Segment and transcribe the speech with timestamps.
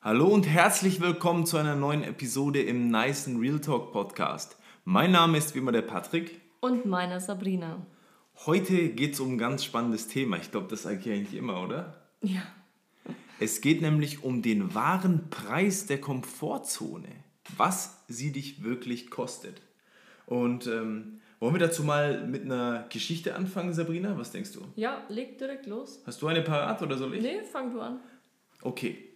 [0.00, 4.56] Hallo und herzlich willkommen zu einer neuen Episode im Nice Real Talk Podcast.
[4.84, 6.40] Mein Name ist wie immer der Patrick.
[6.60, 7.84] Und meiner Sabrina.
[8.46, 10.36] Heute geht es um ein ganz spannendes Thema.
[10.36, 12.00] Ich glaube, das sage ich eigentlich immer, oder?
[12.22, 12.42] Ja.
[13.40, 17.08] Es geht nämlich um den wahren Preis der Komfortzone.
[17.56, 19.62] Was sie dich wirklich kostet.
[20.26, 24.16] Und ähm, wollen wir dazu mal mit einer Geschichte anfangen, Sabrina?
[24.16, 24.60] Was denkst du?
[24.76, 26.00] Ja, leg direkt los.
[26.06, 27.22] Hast du eine parat oder soll ich?
[27.22, 27.98] Nee, fang du an.
[28.62, 29.07] Okay,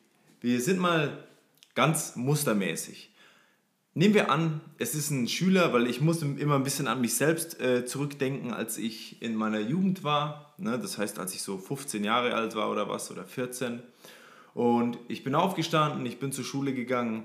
[0.43, 1.25] wir sind mal
[1.75, 3.15] ganz mustermäßig.
[3.95, 7.15] Nehmen wir an, es ist ein Schüler, weil ich muss immer ein bisschen an mich
[7.15, 10.55] selbst äh, zurückdenken, als ich in meiner Jugend war.
[10.59, 10.79] Ne?
[10.79, 13.83] Das heißt, als ich so 15 Jahre alt war oder was oder 14.
[14.55, 17.25] Und ich bin aufgestanden, ich bin zur Schule gegangen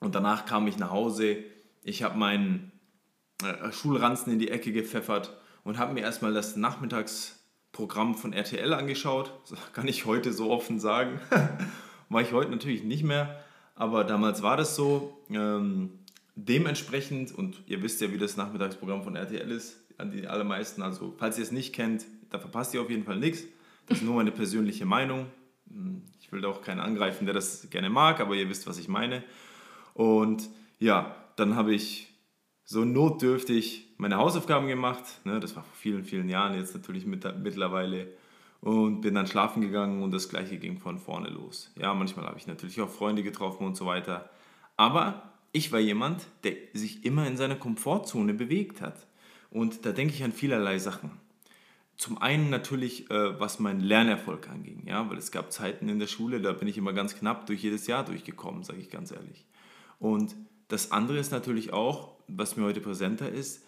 [0.00, 1.38] und danach kam ich nach Hause.
[1.82, 2.72] Ich habe meinen
[3.42, 9.32] äh, Schulranzen in die Ecke gepfeffert und habe mir erstmal das Nachmittagsprogramm von RTL angeschaut.
[9.48, 11.20] Das kann ich heute so offen sagen.
[12.08, 13.42] Mache ich heute natürlich nicht mehr,
[13.74, 15.18] aber damals war das so.
[15.30, 15.90] Ähm,
[16.36, 21.14] dementsprechend, und ihr wisst ja, wie das Nachmittagsprogramm von RTL ist, an die allermeisten, also
[21.18, 23.44] falls ihr es nicht kennt, da verpasst ihr auf jeden Fall nichts.
[23.86, 25.26] Das ist nur meine persönliche Meinung.
[25.70, 28.78] Hm, ich will da auch keinen angreifen, der das gerne mag, aber ihr wisst, was
[28.78, 29.24] ich meine.
[29.94, 32.08] Und ja, dann habe ich
[32.64, 35.04] so notdürftig meine Hausaufgaben gemacht.
[35.24, 38.08] Ne, das war vor vielen, vielen Jahren, jetzt natürlich mit, mittlerweile
[38.60, 41.72] und bin dann schlafen gegangen und das gleiche ging von vorne los.
[41.76, 44.30] Ja, manchmal habe ich natürlich auch Freunde getroffen und so weiter.
[44.76, 49.06] Aber ich war jemand, der sich immer in seiner Komfortzone bewegt hat.
[49.50, 51.10] Und da denke ich an vielerlei Sachen.
[51.96, 56.06] Zum einen natürlich, äh, was meinen Lernerfolg anging, ja, weil es gab Zeiten in der
[56.06, 59.46] Schule, da bin ich immer ganz knapp durch jedes Jahr durchgekommen, sage ich ganz ehrlich.
[59.98, 60.36] Und
[60.68, 63.64] das andere ist natürlich auch, was mir heute präsenter ist,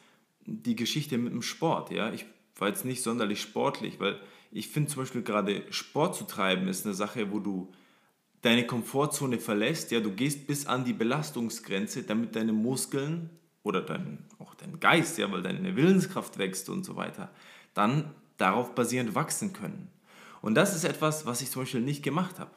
[0.47, 1.91] die Geschichte mit dem Sport.
[1.91, 2.25] Ja, ich
[2.57, 6.85] war jetzt nicht sonderlich sportlich, weil ich finde zum Beispiel gerade Sport zu treiben ist
[6.85, 7.73] eine Sache, wo du
[8.43, 9.91] deine Komfortzone verlässt.
[9.91, 13.31] Ja, du gehst bis an die Belastungsgrenze, damit deine Muskeln
[13.63, 17.31] oder dein, auch dein Geist, ja, weil deine Willenskraft wächst und so weiter,
[17.75, 19.89] dann darauf basierend wachsen können.
[20.43, 22.51] Und das ist etwas, was ich zum Beispiel nicht gemacht habe.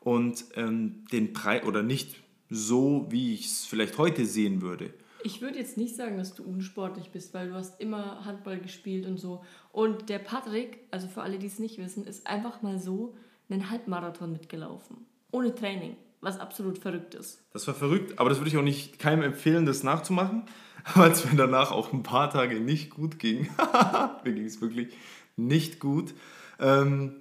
[0.00, 4.94] Und ähm, den Preis, oder nicht so, wie ich es vielleicht heute sehen würde.
[5.24, 9.06] Ich würde jetzt nicht sagen, dass du unsportlich bist, weil du hast immer Handball gespielt
[9.06, 9.44] und so.
[9.72, 13.14] Und der Patrick, also für alle, die es nicht wissen, ist einfach mal so
[13.50, 15.06] einen Halbmarathon mitgelaufen.
[15.30, 17.42] Ohne Training, was absolut verrückt ist.
[17.52, 20.44] Das war verrückt, aber das würde ich auch nicht keinem empfehlen, das nachzumachen,
[20.94, 23.48] weil es mir danach auch ein paar Tage nicht gut ging.
[24.24, 24.94] mir ging es wirklich
[25.36, 26.14] nicht gut.
[26.60, 27.16] Ähm,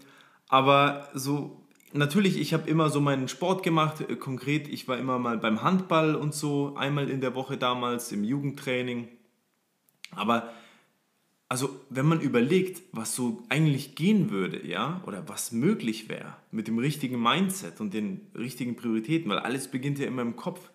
[0.50, 4.02] aber so natürlich, ich habe immer so meinen Sport gemacht.
[4.02, 8.12] Äh, konkret, ich war immer mal beim Handball und so, einmal in der Woche damals
[8.12, 9.08] im Jugendtraining.
[10.12, 10.52] Aber
[11.50, 16.68] also, wenn man überlegt, was so eigentlich gehen würde, ja, oder was möglich wäre mit
[16.68, 20.70] dem richtigen Mindset und den richtigen Prioritäten, weil alles beginnt ja immer im Kopf,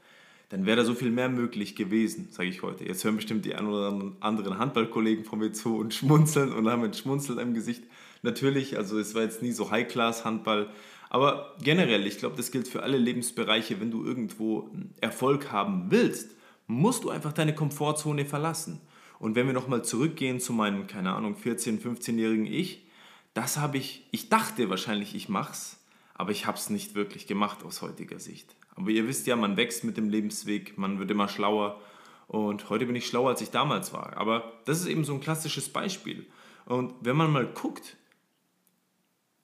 [0.48, 2.84] dann wäre da so viel mehr möglich gewesen, sage ich heute.
[2.86, 7.38] Jetzt hören bestimmt die anderen Handballkollegen von mir zu und schmunzeln und haben ein Schmunzeln
[7.38, 7.84] im Gesicht.
[8.22, 10.70] Natürlich, also es war jetzt nie so High-Class-Handball,
[11.12, 14.70] aber generell, ich glaube, das gilt für alle Lebensbereiche, wenn du irgendwo
[15.02, 16.34] Erfolg haben willst,
[16.66, 18.80] musst du einfach deine Komfortzone verlassen.
[19.18, 22.86] Und wenn wir nochmal zurückgehen zu meinem, keine Ahnung, 14-, 15-jährigen Ich,
[23.34, 25.84] das habe ich, ich dachte wahrscheinlich, ich mach's,
[26.14, 28.56] aber ich habe es nicht wirklich gemacht aus heutiger Sicht.
[28.74, 31.78] Aber ihr wisst ja, man wächst mit dem Lebensweg, man wird immer schlauer
[32.26, 34.16] und heute bin ich schlauer, als ich damals war.
[34.16, 36.24] Aber das ist eben so ein klassisches Beispiel.
[36.64, 37.98] Und wenn man mal guckt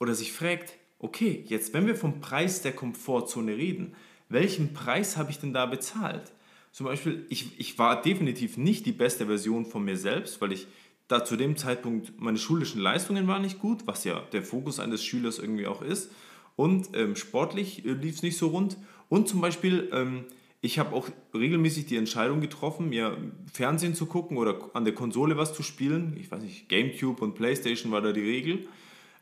[0.00, 3.94] oder sich fragt, okay, jetzt wenn wir vom Preis der Komfortzone reden,
[4.28, 6.32] welchen Preis habe ich denn da bezahlt?
[6.72, 10.66] Zum Beispiel, ich, ich war definitiv nicht die beste Version von mir selbst, weil ich
[11.08, 15.02] da zu dem Zeitpunkt meine schulischen Leistungen waren nicht gut, was ja der Fokus eines
[15.02, 16.12] Schülers irgendwie auch ist.
[16.54, 18.76] Und ähm, sportlich äh, lief es nicht so rund.
[19.08, 20.24] Und zum Beispiel, ähm,
[20.60, 23.16] ich habe auch regelmäßig die Entscheidung getroffen, mir
[23.50, 26.16] Fernsehen zu gucken oder an der Konsole was zu spielen.
[26.20, 28.68] Ich weiß nicht, GameCube und PlayStation war da die Regel.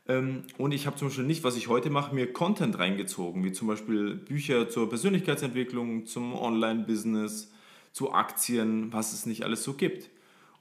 [0.07, 3.51] Ähm, und ich habe zum Beispiel nicht, was ich heute mache, mir Content reingezogen, wie
[3.51, 7.51] zum Beispiel Bücher zur Persönlichkeitsentwicklung, zum Online-Business,
[7.91, 10.09] zu Aktien, was es nicht alles so gibt.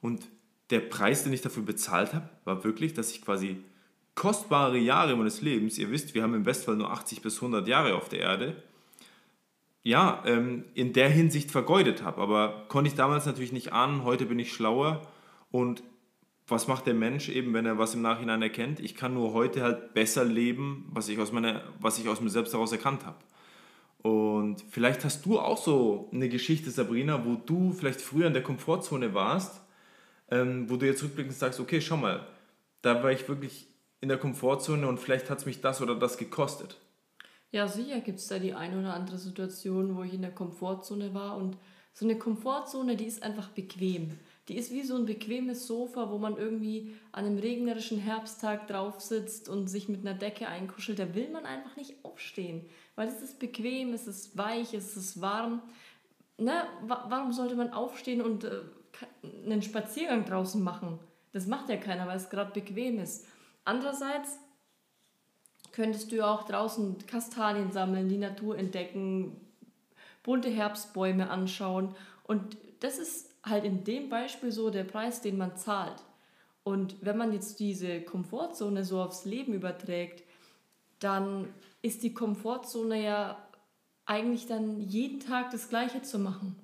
[0.01, 0.27] Und
[0.71, 3.59] der Preis, den ich dafür bezahlt habe, war wirklich, dass ich quasi
[4.15, 7.95] kostbare Jahre meines Lebens, ihr wisst, wir haben im Westfall nur 80 bis 100 Jahre
[7.95, 8.63] auf der Erde,
[9.83, 12.21] ja, ähm, in der Hinsicht vergeudet habe.
[12.21, 15.07] Aber konnte ich damals natürlich nicht ahnen, heute bin ich schlauer
[15.53, 15.85] und
[16.49, 18.79] was macht der Mensch eben, wenn er was im Nachhinein erkennt?
[18.81, 22.31] Ich kann nur heute halt besser leben, was ich aus, meiner, was ich aus mir
[22.31, 23.19] selbst heraus erkannt habe.
[24.03, 28.45] Und vielleicht hast du auch so eine Geschichte, Sabrina, wo du vielleicht früher in der
[28.45, 29.61] Komfortzone warst,
[30.31, 32.27] ähm, wo du jetzt rückblickend sagst, okay, schau mal,
[32.83, 33.67] da war ich wirklich
[34.01, 36.77] in der Komfortzone und vielleicht hat es mich das oder das gekostet.
[37.51, 41.15] Ja, sicher gibt es da die eine oder andere Situation, wo ich in der Komfortzone
[41.15, 41.37] war.
[41.37, 41.57] Und
[41.93, 44.19] so eine Komfortzone, die ist einfach bequem.
[44.49, 49.01] Die ist wie so ein bequemes Sofa, wo man irgendwie an einem regnerischen Herbsttag drauf
[49.01, 51.01] sitzt und sich mit einer Decke einkuschelt.
[51.01, 52.65] Da will man einfach nicht aufstehen,
[52.95, 55.63] weil es ist bequem, es ist weich, es ist warm.
[56.39, 56.65] Ne?
[56.87, 58.61] Warum sollte man aufstehen und äh,
[59.45, 61.01] einen Spaziergang draußen machen?
[61.33, 63.27] Das macht ja keiner, weil es gerade bequem ist.
[63.65, 64.39] Andererseits
[65.73, 69.41] könntest du auch draußen Kastanien sammeln, die Natur entdecken,
[70.23, 71.95] bunte Herbstbäume anschauen.
[72.27, 76.03] Und das ist halt in dem Beispiel so der Preis, den man zahlt.
[76.65, 80.25] Und wenn man jetzt diese Komfortzone so aufs Leben überträgt,
[80.99, 81.49] dann
[81.83, 83.39] ist die Komfortzone ja
[84.05, 86.57] eigentlich dann jeden Tag das Gleiche zu machen.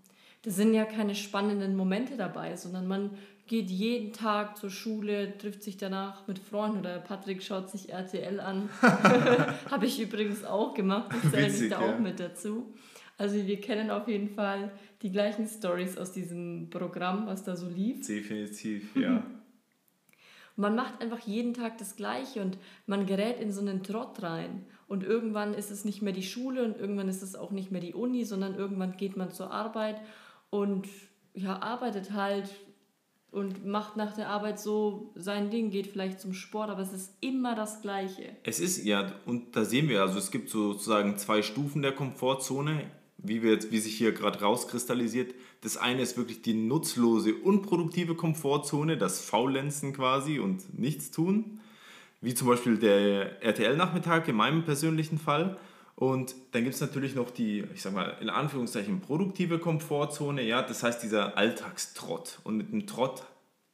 [0.43, 3.11] Da sind ja keine spannenden Momente dabei, sondern man
[3.47, 8.41] geht jeden Tag zur Schule, trifft sich danach mit Freunden oder Patrick schaut sich RTL
[8.41, 8.71] an.
[9.71, 11.95] Habe ich übrigens auch gemacht, ich zähle mich da ja.
[11.95, 12.73] auch mit dazu.
[13.19, 17.69] Also wir kennen auf jeden Fall die gleichen Stories aus diesem Programm, was da so
[17.69, 18.07] lief.
[18.07, 19.25] Definitiv, ja.
[20.57, 24.65] man macht einfach jeden Tag das Gleiche und man gerät in so einen Trott rein.
[24.87, 27.81] Und irgendwann ist es nicht mehr die Schule und irgendwann ist es auch nicht mehr
[27.81, 30.01] die Uni, sondern irgendwann geht man zur Arbeit
[30.51, 30.87] und
[31.35, 32.51] ja, arbeitet halt
[33.31, 37.17] und macht nach der Arbeit so sein Ding, geht vielleicht zum Sport, aber es ist
[37.21, 38.37] immer das Gleiche.
[38.45, 42.91] Es ist, ja, und da sehen wir, also es gibt sozusagen zwei Stufen der Komfortzone,
[43.23, 45.35] wie, wir jetzt, wie sich hier gerade rauskristallisiert.
[45.61, 51.61] Das eine ist wirklich die nutzlose, unproduktive Komfortzone, das Faulenzen quasi und nichts tun,
[52.21, 55.57] wie zum Beispiel der RTL-Nachmittag in meinem persönlichen Fall.
[55.95, 60.63] Und dann gibt es natürlich noch die, ich sag mal, in Anführungszeichen produktive Komfortzone, ja,
[60.63, 62.41] das heißt dieser Alltagstrott.
[62.45, 63.23] Und mit dem Trott,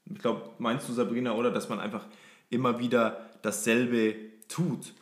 [0.05, 2.07] ich glaube, meinst du Sabrina, oder, dass man einfach
[2.51, 4.17] immer wieder dasselbe
[4.49, 4.93] tut.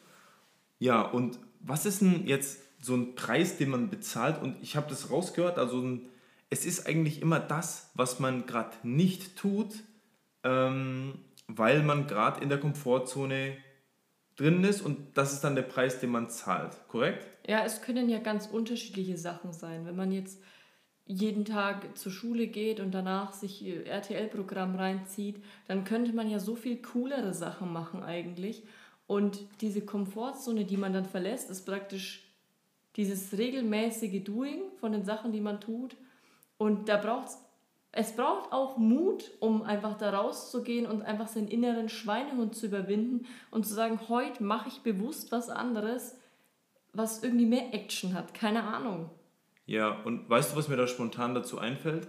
[0.78, 4.40] Ja, und was ist denn jetzt so ein Preis, den man bezahlt?
[4.40, 6.08] Und ich habe das rausgehört, also ein,
[6.50, 9.74] es ist eigentlich immer das, was man gerade nicht tut,
[10.44, 11.18] ähm,
[11.48, 13.56] weil man gerade in der Komfortzone
[14.36, 17.26] drin ist und das ist dann der Preis, den man zahlt, korrekt?
[17.48, 19.84] Ja, es können ja ganz unterschiedliche Sachen sein.
[19.84, 20.40] Wenn man jetzt
[21.06, 26.54] jeden Tag zur Schule geht und danach sich RTL-Programm reinzieht, dann könnte man ja so
[26.54, 28.62] viel coolere Sachen machen eigentlich.
[29.06, 32.25] Und diese Komfortzone, die man dann verlässt, ist praktisch
[32.96, 35.96] dieses regelmäßige Doing von den Sachen, die man tut.
[36.58, 37.28] Und da braucht
[37.98, 43.24] es braucht auch Mut, um einfach da rauszugehen und einfach seinen inneren Schweinehund zu überwinden
[43.50, 46.18] und zu sagen, heute mache ich bewusst was anderes,
[46.92, 48.34] was irgendwie mehr Action hat.
[48.34, 49.08] Keine Ahnung.
[49.64, 52.08] Ja, und weißt du, was mir da spontan dazu einfällt?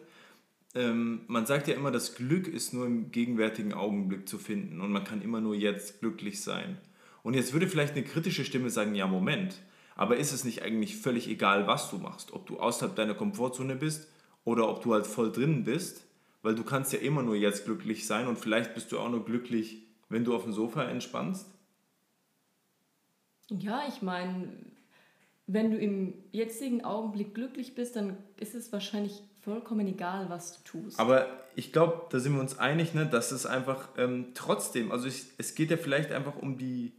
[0.76, 4.92] Ähm, man sagt ja immer, das Glück ist nur im gegenwärtigen Augenblick zu finden und
[4.92, 6.78] man kann immer nur jetzt glücklich sein.
[7.24, 9.56] Und jetzt würde vielleicht eine kritische Stimme sagen, ja, Moment,
[9.98, 12.32] aber ist es nicht eigentlich völlig egal, was du machst?
[12.32, 14.08] Ob du außerhalb deiner Komfortzone bist
[14.46, 16.06] oder ob du halt voll drin bist,
[16.44, 19.26] weil du kannst ja immer nur jetzt glücklich sein und vielleicht bist du auch nur
[19.26, 21.48] glücklich, wenn du auf dem Sofa entspannst.
[23.50, 24.50] Ja, ich meine,
[25.48, 30.80] wenn du im jetzigen Augenblick glücklich bist, dann ist es wahrscheinlich vollkommen egal, was du
[30.80, 31.00] tust.
[31.00, 35.08] Aber ich glaube, da sind wir uns einig, ne, dass es einfach ähm, trotzdem, also
[35.08, 36.92] ich, es geht ja vielleicht einfach um die,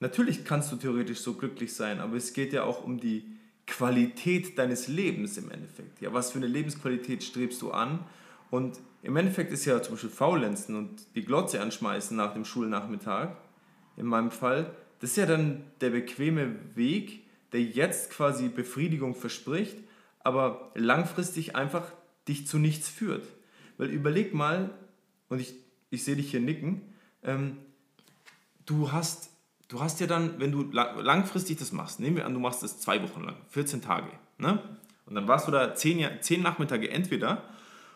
[0.00, 3.24] natürlich kannst du theoretisch so glücklich sein, aber es geht ja auch um die
[3.66, 6.00] Qualität deines Lebens im Endeffekt.
[6.00, 8.04] Ja, was für eine Lebensqualität strebst du an?
[8.50, 13.36] Und im Endeffekt ist ja zum Beispiel Faulenzen und die Glotze anschmeißen nach dem Schulnachmittag,
[13.96, 19.76] in meinem Fall, das ist ja dann der bequeme Weg, der jetzt quasi Befriedigung verspricht,
[20.20, 21.92] aber langfristig einfach
[22.28, 23.26] dich zu nichts führt.
[23.78, 24.70] Weil überleg mal,
[25.28, 25.54] und ich,
[25.90, 26.82] ich sehe dich hier nicken,
[27.22, 27.56] ähm,
[28.66, 29.30] du hast
[29.70, 32.80] du hast ja dann, wenn du langfristig das machst, nehmen wir an, du machst das
[32.80, 34.58] zwei Wochen lang, 14 Tage, ne?
[35.06, 37.42] Und dann warst du da zehn, zehn Nachmittage entweder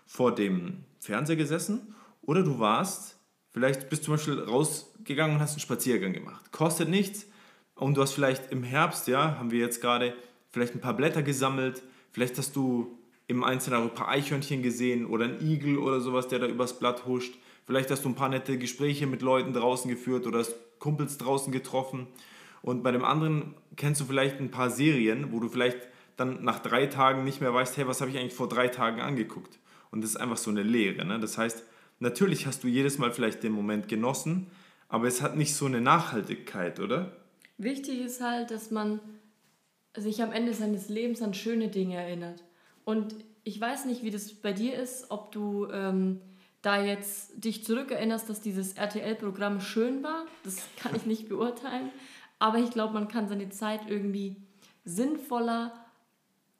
[0.07, 3.19] vor dem Fernseher gesessen oder du warst,
[3.50, 6.50] vielleicht bist du zum Beispiel rausgegangen und hast einen Spaziergang gemacht.
[6.50, 7.26] Kostet nichts
[7.75, 10.14] und du hast vielleicht im Herbst, ja, haben wir jetzt gerade
[10.50, 15.25] vielleicht ein paar Blätter gesammelt, vielleicht hast du im Einzelnen ein paar Eichhörnchen gesehen oder
[15.25, 17.35] einen Igel oder sowas, der da übers Blatt huscht.
[17.66, 21.52] Vielleicht hast du ein paar nette Gespräche mit Leuten draußen geführt oder hast Kumpels draußen
[21.52, 22.06] getroffen.
[22.62, 25.78] Und bei dem anderen kennst du vielleicht ein paar Serien, wo du vielleicht
[26.16, 29.00] dann nach drei Tagen nicht mehr weißt, hey, was habe ich eigentlich vor drei Tagen
[29.00, 29.59] angeguckt?
[29.90, 31.04] Und das ist einfach so eine Leere.
[31.04, 31.18] Ne?
[31.21, 31.64] Das heißt,
[32.00, 34.47] natürlich hast du jedes Mal vielleicht den Moment genossen,
[34.88, 37.16] aber es hat nicht so eine Nachhaltigkeit, oder?
[37.59, 39.00] Wichtig ist halt, dass man
[39.97, 42.42] sich am Ende seines Lebens an schöne Dinge erinnert.
[42.85, 46.21] Und ich weiß nicht, wie das bei dir ist, ob du ähm,
[46.64, 51.90] da jetzt dich zurückerinnerst, dass dieses RTL-Programm schön war, das kann ich nicht beurteilen.
[52.38, 54.37] Aber ich glaube, man kann seine Zeit irgendwie
[54.85, 55.73] sinnvoller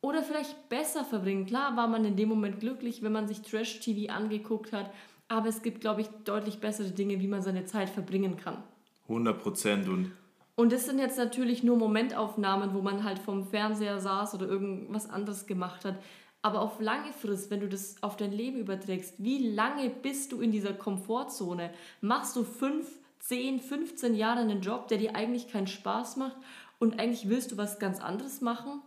[0.01, 1.47] oder vielleicht besser verbringen.
[1.47, 4.91] Klar war man in dem Moment glücklich, wenn man sich Trash-TV angeguckt hat,
[5.29, 8.63] aber es gibt, glaube ich, deutlich bessere Dinge, wie man seine Zeit verbringen kann.
[9.09, 10.13] 100 Prozent und
[10.57, 15.11] und das sind jetzt natürlich nur Momentaufnahmen, wo man halt vom Fernseher saß oder irgendwas
[15.11, 15.97] anderes gemacht hat.
[16.45, 20.43] Aber auf lange Frist, wenn du das auf dein Leben überträgst, wie lange bist du
[20.43, 21.71] in dieser Komfortzone?
[22.03, 22.87] Machst du 5,
[23.21, 26.37] 10, 15 Jahre einen Job, der dir eigentlich keinen Spaß macht
[26.79, 28.83] und eigentlich willst du was ganz anderes machen?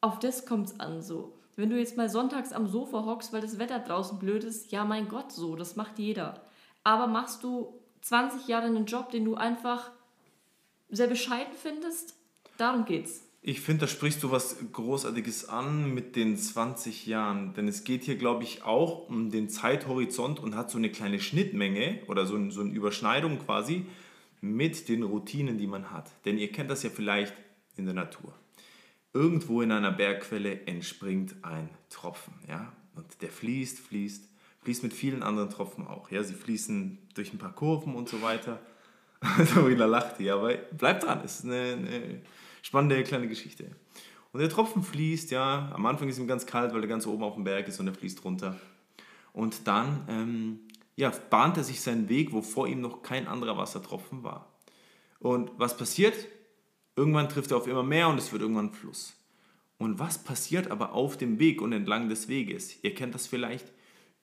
[0.00, 1.32] Auf das kommt es an so.
[1.56, 4.84] Wenn du jetzt mal sonntags am Sofa hockst, weil das Wetter draußen blöd ist, ja
[4.84, 6.40] mein Gott so, das macht jeder.
[6.84, 9.90] Aber machst du 20 Jahre einen Job, den du einfach
[10.88, 12.14] sehr bescheiden findest?
[12.58, 13.25] Darum geht's.
[13.48, 17.54] Ich finde, da sprichst du was Großartiges an mit den 20 Jahren.
[17.54, 21.20] Denn es geht hier, glaube ich, auch um den Zeithorizont und hat so eine kleine
[21.20, 23.86] Schnittmenge oder so, so eine Überschneidung quasi
[24.40, 26.10] mit den Routinen, die man hat.
[26.24, 27.34] Denn ihr kennt das ja vielleicht
[27.76, 28.34] in der Natur.
[29.14, 32.34] Irgendwo in einer Bergquelle entspringt ein Tropfen.
[32.48, 32.72] Ja?
[32.96, 34.28] Und der fließt, fließt,
[34.62, 36.10] fließt mit vielen anderen Tropfen auch.
[36.10, 36.24] Ja?
[36.24, 38.58] Sie fließen durch ein paar Kurven und so weiter.
[39.44, 42.20] Sabrina lachte, ja, aber bleibt dran, ist eine, eine,
[42.66, 43.70] spannende kleine Geschichte.
[44.32, 47.22] Und der Tropfen fließt, ja, am Anfang ist ihm ganz kalt, weil er ganz oben
[47.22, 48.58] auf dem Berg ist und er fließt runter.
[49.32, 50.60] Und dann, ähm,
[50.96, 54.52] ja, bahnt er sich seinen Weg, wo vor ihm noch kein anderer Wassertropfen war.
[55.20, 56.14] Und was passiert?
[56.96, 59.14] Irgendwann trifft er auf immer mehr und es wird irgendwann Fluss.
[59.78, 62.82] Und was passiert aber auf dem Weg und entlang des Weges?
[62.82, 63.72] Ihr kennt das vielleicht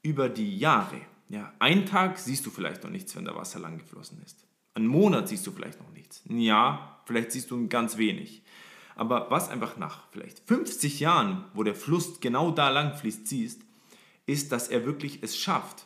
[0.02, 1.00] über die Jahre.
[1.30, 4.46] Ja, einen Tag siehst du vielleicht noch nichts, wenn da Wasser lang geflossen ist.
[4.74, 6.24] Einen Monat siehst du vielleicht noch nichts.
[6.28, 8.42] Ein Jahr, vielleicht siehst du ganz wenig.
[8.96, 13.62] Aber was einfach nach vielleicht 50 Jahren, wo der Fluss genau da lang fließt, siehst,
[14.26, 15.86] ist, dass er wirklich es schafft,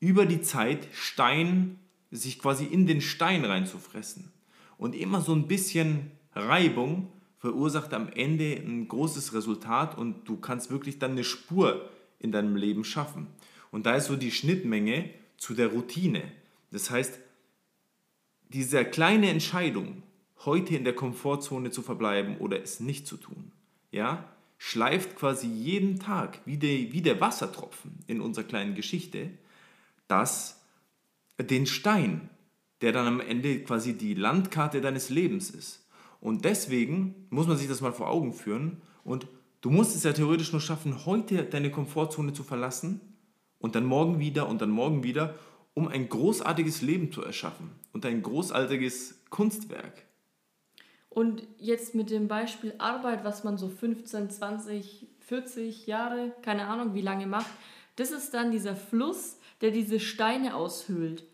[0.00, 1.78] über die Zeit Stein,
[2.10, 4.30] sich quasi in den Stein reinzufressen.
[4.78, 10.70] Und immer so ein bisschen Reibung verursacht am Ende ein großes Resultat und du kannst
[10.70, 11.88] wirklich dann eine Spur
[12.18, 13.28] in deinem Leben schaffen.
[13.70, 16.22] Und da ist so die Schnittmenge zu der Routine.
[16.70, 17.18] Das heißt,
[18.48, 20.02] diese kleine Entscheidung,
[20.44, 23.52] heute in der Komfortzone zu verbleiben oder es nicht zu tun,
[23.90, 24.24] ja,
[24.58, 29.30] schleift quasi jeden Tag wie der, wie der Wassertropfen in unserer kleinen Geschichte,
[30.08, 30.60] das
[31.38, 32.30] den Stein,
[32.80, 35.86] der dann am Ende quasi die Landkarte deines Lebens ist.
[36.20, 39.26] Und deswegen muss man sich das mal vor Augen führen und
[39.60, 43.00] du musst es ja theoretisch nur schaffen, heute deine Komfortzone zu verlassen
[43.58, 45.34] und dann morgen wieder und dann morgen wieder
[45.74, 50.06] um ein großartiges Leben zu erschaffen und ein großartiges Kunstwerk.
[51.16, 56.92] Und jetzt mit dem Beispiel Arbeit, was man so 15, 20, 40 Jahre, keine Ahnung
[56.92, 57.50] wie lange macht,
[57.96, 61.24] das ist dann dieser Fluss, der diese Steine aushöhlt.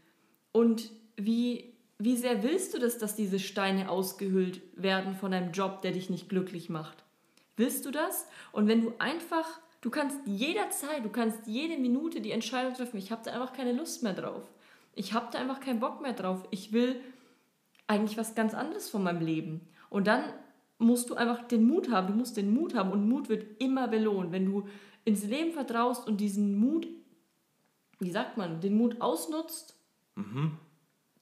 [0.53, 5.83] Und wie, wie sehr willst du das, dass diese Steine ausgehöhlt werden von einem Job,
[5.83, 7.03] der dich nicht glücklich macht?
[7.57, 8.29] Willst du das?
[8.53, 13.11] Und wenn du einfach Du kannst jederzeit, du kannst jede Minute die Entscheidung treffen, ich
[13.11, 14.49] habe da einfach keine Lust mehr drauf.
[14.95, 16.47] Ich habe da einfach keinen Bock mehr drauf.
[16.53, 17.01] Ich will
[17.87, 19.69] eigentlich was ganz anderes von meinem Leben.
[19.91, 20.25] Und dann
[20.79, 22.09] musst du einfach den Mut haben.
[22.09, 24.33] Du musst den Mut haben und Mut wird immer belohnt.
[24.33, 24.69] Wenn du
[25.05, 26.87] ins Leben vertraust und diesen Mut,
[27.99, 29.77] wie sagt man, den Mut ausnutzt,
[30.17, 30.59] mhm.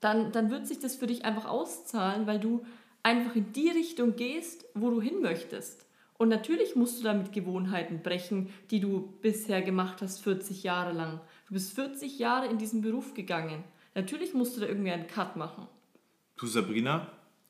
[0.01, 2.63] dann, dann wird sich das für dich einfach auszahlen, weil du
[3.03, 5.87] einfach in die Richtung gehst, wo du hin möchtest.
[6.19, 11.21] Und natürlich musst du damit Gewohnheiten brechen, die du bisher gemacht hast, 40 Jahre lang.
[11.49, 13.65] Du bist 40 Jahre in diesen Beruf gegangen.
[13.95, 15.67] Natürlich musst du da irgendwie einen Cut machen.
[16.41, 17.07] Du, Sabrina,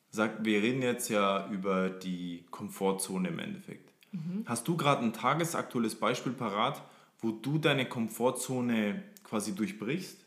[0.09, 3.89] sag, wir reden jetzt ja über die Komfortzone im Endeffekt.
[4.11, 4.43] Mhm.
[4.45, 6.81] Hast du gerade ein tagesaktuelles Beispiel parat,
[7.21, 10.17] wo du deine Komfortzone quasi durchbrichst?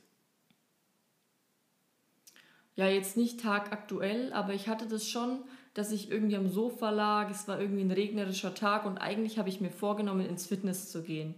[2.75, 5.40] Ja, jetzt nicht tagaktuell, aber ich hatte das schon,
[5.75, 9.50] dass ich irgendwie am Sofa lag, es war irgendwie ein regnerischer Tag und eigentlich habe
[9.50, 11.35] ich mir vorgenommen, ins Fitness zu gehen.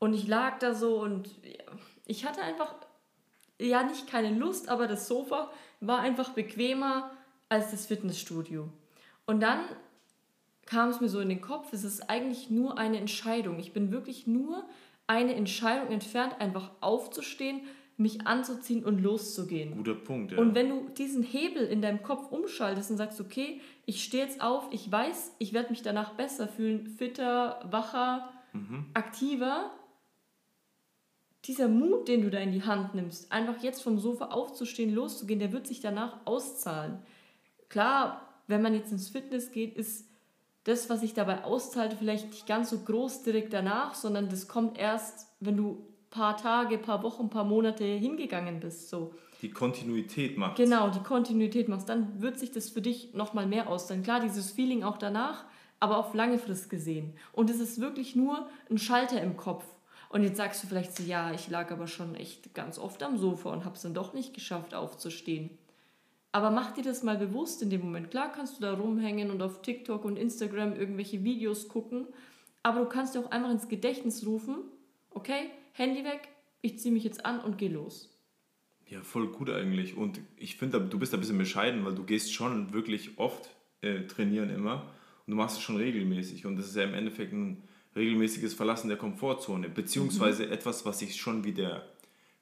[0.00, 1.30] Und ich lag da so und
[2.04, 2.74] ich hatte einfach,
[3.60, 5.52] ja nicht keine Lust, aber das Sofa
[5.86, 7.10] war einfach bequemer
[7.48, 8.68] als das Fitnessstudio.
[9.26, 9.60] Und dann
[10.66, 13.58] kam es mir so in den Kopf, es ist eigentlich nur eine Entscheidung.
[13.58, 14.64] Ich bin wirklich nur
[15.06, 17.60] eine Entscheidung entfernt, einfach aufzustehen,
[17.96, 19.76] mich anzuziehen und loszugehen.
[19.76, 20.38] Guter Punkt, ja.
[20.38, 24.40] Und wenn du diesen Hebel in deinem Kopf umschaltest und sagst, okay, ich stehe jetzt
[24.40, 28.86] auf, ich weiß, ich werde mich danach besser fühlen, fitter, wacher, mhm.
[28.94, 29.70] aktiver,
[31.44, 35.40] dieser Mut, den du da in die Hand nimmst, einfach jetzt vom Sofa aufzustehen, loszugehen,
[35.40, 36.98] der wird sich danach auszahlen.
[37.68, 40.08] Klar, wenn man jetzt ins Fitness geht, ist
[40.64, 44.78] das, was sich dabei auszahlt, vielleicht nicht ganz so groß direkt danach, sondern das kommt
[44.78, 48.88] erst, wenn du paar Tage, paar Wochen, paar Monate hingegangen bist.
[48.88, 49.14] So.
[49.42, 50.56] Die Kontinuität machst.
[50.56, 51.88] Genau, die Kontinuität machst.
[51.88, 54.02] Dann wird sich das für dich nochmal mehr auszahlen.
[54.02, 55.44] Klar, dieses Feeling auch danach
[55.80, 57.12] aber auf lange Frist gesehen.
[57.32, 59.64] Und es ist wirklich nur ein Schalter im Kopf.
[60.14, 63.18] Und jetzt sagst du vielleicht so, ja, ich lag aber schon echt ganz oft am
[63.18, 65.50] Sofa und habe es dann doch nicht geschafft, aufzustehen.
[66.30, 68.12] Aber mach dir das mal bewusst in dem Moment.
[68.12, 72.06] Klar kannst du da rumhängen und auf TikTok und Instagram irgendwelche Videos gucken,
[72.62, 74.58] aber du kannst dir auch einfach ins Gedächtnis rufen,
[75.10, 76.28] okay, Handy weg,
[76.62, 78.16] ich ziehe mich jetzt an und geh los.
[78.86, 79.96] Ja, voll gut eigentlich.
[79.96, 84.02] Und ich finde, du bist ein bisschen bescheiden, weil du gehst schon wirklich oft äh,
[84.06, 84.92] trainieren immer
[85.26, 86.46] und du machst es schon regelmäßig.
[86.46, 87.64] Und das ist ja im Endeffekt ein
[87.96, 90.52] regelmäßiges Verlassen der Komfortzone, beziehungsweise mhm.
[90.52, 91.86] etwas, was sich schon wie der,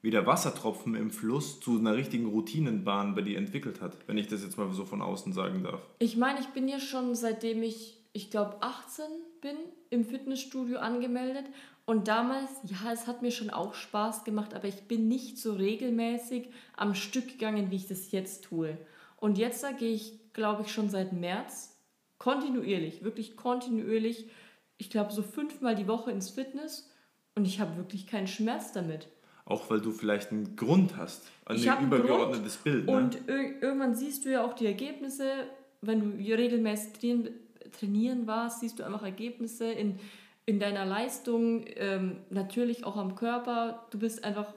[0.01, 4.27] wie der Wassertropfen im Fluss zu einer richtigen Routinenbahn bei dir entwickelt hat, wenn ich
[4.27, 5.81] das jetzt mal so von außen sagen darf.
[5.99, 9.05] Ich meine, ich bin ja schon seitdem ich, ich glaube, 18
[9.41, 9.57] bin,
[9.89, 11.45] im Fitnessstudio angemeldet
[11.85, 15.53] und damals, ja, es hat mir schon auch Spaß gemacht, aber ich bin nicht so
[15.53, 18.77] regelmäßig am Stück gegangen, wie ich das jetzt tue.
[19.17, 21.77] Und jetzt gehe ich, glaube ich, schon seit März
[22.17, 24.29] kontinuierlich, wirklich kontinuierlich
[24.77, 26.89] ich glaube, so fünfmal die Woche ins Fitness
[27.35, 29.07] und ich habe wirklich keinen Schmerz damit.
[29.45, 32.85] Auch weil du vielleicht einen Grund hast, ein übergeordnetes Bild.
[32.85, 32.95] Ne?
[32.95, 35.47] Und irgendwann siehst du ja auch die Ergebnisse,
[35.81, 37.29] wenn du regelmäßig trainieren,
[37.77, 39.99] trainieren warst, siehst du einfach Ergebnisse in,
[40.45, 43.85] in deiner Leistung, ähm, natürlich auch am Körper.
[43.89, 44.53] Du bist einfach,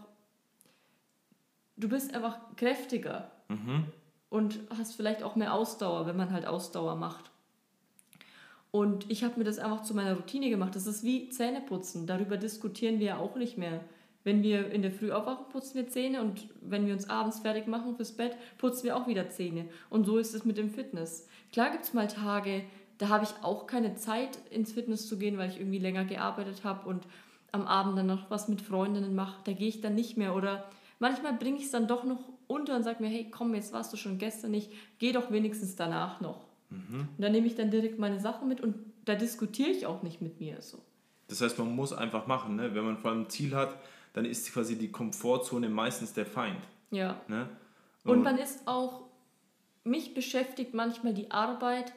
[1.76, 3.86] du bist einfach kräftiger mhm.
[4.28, 7.30] und hast vielleicht auch mehr Ausdauer, wenn man halt Ausdauer macht.
[8.76, 10.76] Und ich habe mir das einfach zu meiner Routine gemacht.
[10.76, 12.06] Das ist wie Zähneputzen.
[12.06, 13.80] Darüber diskutieren wir ja auch nicht mehr.
[14.22, 17.68] Wenn wir in der Früh aufwachen, putzen wir Zähne und wenn wir uns abends fertig
[17.68, 19.64] machen fürs Bett, putzen wir auch wieder Zähne.
[19.88, 21.26] Und so ist es mit dem Fitness.
[21.52, 22.64] Klar gibt es mal Tage,
[22.98, 26.62] da habe ich auch keine Zeit ins Fitness zu gehen, weil ich irgendwie länger gearbeitet
[26.62, 27.06] habe und
[27.52, 29.40] am Abend dann noch was mit Freundinnen mache.
[29.44, 30.36] Da gehe ich dann nicht mehr.
[30.36, 30.68] Oder
[30.98, 33.90] manchmal bringe ich es dann doch noch unter und sage mir, hey, komm, jetzt warst
[33.94, 36.45] du schon gestern nicht, geh doch wenigstens danach noch.
[36.70, 37.08] Mhm.
[37.16, 40.20] Und dann nehme ich dann direkt meine Sachen mit und da diskutiere ich auch nicht
[40.20, 40.78] mit mir so.
[41.28, 42.74] Das heißt, man muss einfach machen, ne?
[42.74, 43.76] wenn man vor allem ein Ziel hat,
[44.12, 46.60] dann ist quasi die Komfortzone meistens der Feind.
[46.90, 47.20] Ja.
[47.28, 47.48] Ne?
[48.04, 49.02] Und, und man ist auch,
[49.84, 51.92] mich beschäftigt manchmal die Arbeit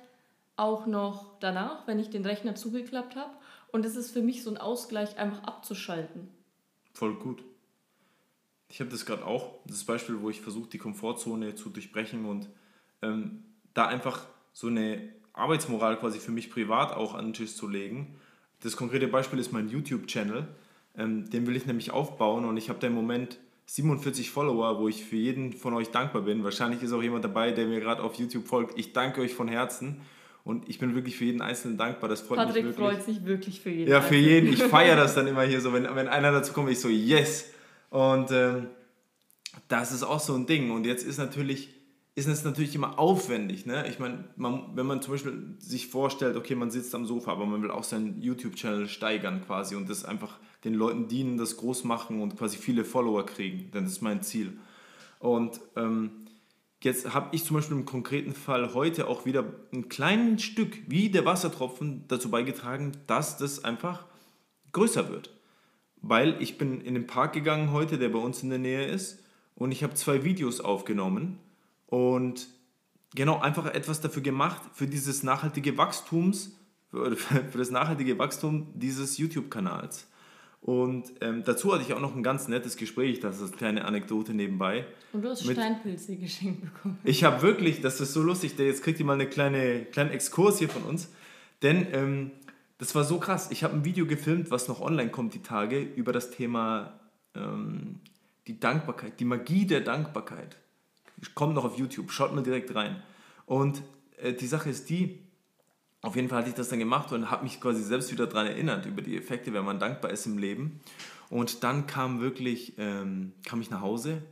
[0.55, 3.31] auch noch danach, wenn ich den Rechner zugeklappt habe.
[3.71, 6.27] Und es ist für mich so ein Ausgleich, einfach abzuschalten.
[6.93, 7.43] Voll gut.
[8.67, 12.49] Ich habe das gerade auch, das Beispiel, wo ich versuche, die Komfortzone zu durchbrechen und
[13.01, 14.25] ähm, da einfach
[14.59, 14.99] so eine
[15.31, 18.15] Arbeitsmoral quasi für mich privat auch an den Tisch zu legen.
[18.61, 20.49] Das konkrete Beispiel ist mein YouTube-Channel.
[20.97, 24.89] Ähm, den will ich nämlich aufbauen und ich habe da im Moment 47 Follower, wo
[24.89, 26.43] ich für jeden von euch dankbar bin.
[26.43, 28.77] Wahrscheinlich ist auch jemand dabei, der mir gerade auf YouTube folgt.
[28.77, 30.01] Ich danke euch von Herzen
[30.43, 32.09] und ich bin wirklich für jeden Einzelnen dankbar.
[32.09, 32.97] Das freut Patrick mich wirklich.
[32.97, 33.89] freut sich wirklich für jeden.
[33.89, 34.51] Ja, für jeden.
[34.51, 37.53] Ich feiere das dann immer hier so, wenn, wenn einer dazu kommt, ich so, yes.
[37.91, 38.67] Und ähm,
[39.69, 40.71] das ist auch so ein Ding.
[40.71, 41.78] Und jetzt ist natürlich
[42.19, 43.65] ist es natürlich immer aufwendig.
[43.65, 43.87] Ne?
[43.87, 47.61] Ich meine, wenn man zum Beispiel sich vorstellt, okay, man sitzt am Sofa, aber man
[47.61, 52.21] will auch seinen YouTube-Channel steigern quasi und das einfach den Leuten dienen, das groß machen
[52.21, 54.59] und quasi viele Follower kriegen, denn das ist mein Ziel.
[55.19, 56.11] Und ähm,
[56.83, 61.09] jetzt habe ich zum Beispiel im konkreten Fall heute auch wieder ein kleines Stück, wie
[61.09, 64.05] der Wassertropfen, dazu beigetragen, dass das einfach
[64.73, 65.31] größer wird.
[66.01, 69.23] Weil ich bin in den Park gegangen heute, der bei uns in der Nähe ist,
[69.55, 71.37] und ich habe zwei Videos aufgenommen
[71.89, 72.47] und
[73.15, 76.55] genau einfach etwas dafür gemacht, für dieses nachhaltige Wachstums,
[76.91, 80.07] für, für das nachhaltige Wachstum dieses YouTube-Kanals.
[80.61, 83.85] Und ähm, dazu hatte ich auch noch ein ganz nettes Gespräch, das ist eine kleine
[83.85, 84.85] Anekdote nebenbei.
[85.13, 86.99] Und du hast mit, Steinpilze geschenkt bekommen.
[87.03, 90.59] Ich habe wirklich, das ist so lustig, jetzt kriegt ihr mal einen kleine, kleinen Exkurs
[90.59, 91.09] hier von uns.
[91.61, 92.31] Denn ähm,
[92.77, 93.49] das war so krass.
[93.51, 96.99] Ich habe ein Video gefilmt, was noch online kommt die Tage, über das Thema
[97.35, 97.99] ähm,
[98.47, 100.57] die Dankbarkeit, die Magie der Dankbarkeit.
[101.35, 103.01] Kommt noch auf YouTube, schaut mal direkt rein.
[103.45, 103.81] Und
[104.17, 105.19] äh, die Sache ist die,
[106.01, 108.47] auf jeden Fall hatte ich das dann gemacht und habe mich quasi selbst wieder daran
[108.47, 110.79] erinnert, über die Effekte, wenn man dankbar ist im Leben.
[111.29, 114.23] Und dann kam wirklich, ähm, kam ich nach Hause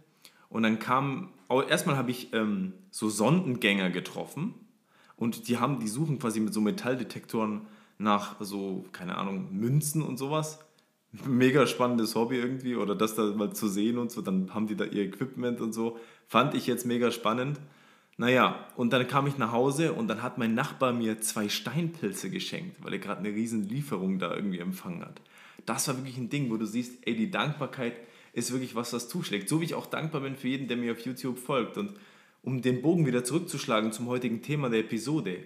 [0.49, 1.29] und dann kam,
[1.69, 4.55] erstmal habe ich ähm, so Sondengänger getroffen
[5.17, 7.61] und die haben, die suchen quasi mit so Metalldetektoren
[7.97, 10.59] nach so, keine Ahnung, Münzen und sowas.
[11.25, 14.75] Mega spannendes Hobby irgendwie oder das da mal zu sehen und so, dann haben die
[14.75, 15.97] da ihr Equipment und so.
[16.27, 17.59] Fand ich jetzt mega spannend.
[18.17, 22.29] Naja, und dann kam ich nach Hause und dann hat mein Nachbar mir zwei Steinpilze
[22.29, 25.21] geschenkt, weil er gerade eine riesen Lieferung da irgendwie empfangen hat.
[25.65, 27.93] Das war wirklich ein Ding, wo du siehst, ey, die Dankbarkeit
[28.33, 29.49] ist wirklich was, was zuschlägt.
[29.49, 31.77] So wie ich auch dankbar bin für jeden, der mir auf YouTube folgt.
[31.77, 31.93] Und
[32.41, 35.43] um den Bogen wieder zurückzuschlagen zum heutigen Thema der Episode,